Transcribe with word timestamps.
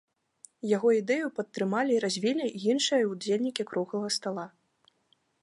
Яго 0.69 0.89
ідэю 0.99 1.27
падтрымалі 1.39 1.91
і 1.97 1.99
развілі 2.05 2.49
іншыя 2.73 3.03
ўдзельнікі 3.11 3.63
круглага 3.75 4.07
стала. 4.19 4.45